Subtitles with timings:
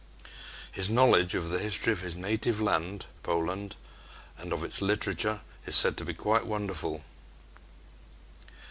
[0.71, 3.75] His knowledge of the history of his native land, Poland,
[4.35, 7.03] and of its literature is said to be quite wonderful.